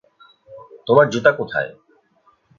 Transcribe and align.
তোমার 0.87 1.05
জুতা 1.09 1.31
কোথায়? 1.31 1.69